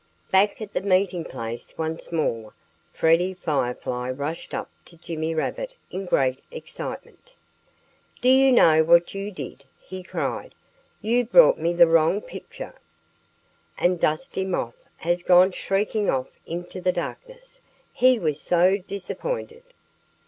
Back 0.31 0.59
at 0.63 0.73
the 0.73 0.81
meeting 0.81 1.23
place 1.23 1.77
once 1.77 2.11
more, 2.11 2.55
Freddie 2.91 3.35
Firefly 3.35 4.09
rushed 4.09 4.51
up 4.51 4.71
to 4.85 4.97
Jimmy 4.97 5.35
Rabbit 5.35 5.75
in 5.91 6.05
great 6.05 6.41
excitement. 6.49 7.35
"Do 8.19 8.27
you 8.27 8.51
know 8.51 8.83
what 8.83 9.13
you 9.13 9.31
did?" 9.31 9.63
he 9.79 10.01
cried. 10.01 10.55
"You 11.03 11.23
brought 11.25 11.59
me 11.59 11.71
the 11.73 11.85
wrong 11.85 12.19
picture. 12.19 12.73
And 13.77 13.99
Dusty 13.99 14.43
Moth 14.43 14.87
has 14.97 15.21
gone 15.21 15.51
shrieking 15.51 16.09
off 16.09 16.39
into 16.47 16.81
the 16.81 16.91
darkness, 16.91 17.61
he 17.93 18.17
was 18.17 18.41
so 18.41 18.79
disappointed. 18.79 19.61